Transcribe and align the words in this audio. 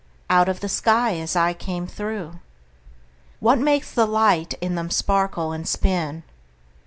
Out 0.31 0.49
of 0.49 0.61
the 0.61 0.67
sky 0.67 1.17
as 1.17 1.35
I 1.35 1.53
came 1.53 1.85
through. 1.85 2.39
What 3.39 3.59
makes 3.59 3.91
the 3.91 4.07
light 4.07 4.55
in 4.59 4.73
them 4.73 4.89
sparkle 4.89 5.51
and 5.51 5.67
spin? 5.67 6.23